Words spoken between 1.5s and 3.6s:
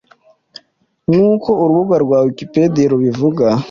urubuga rwa Wikipedia rubivuga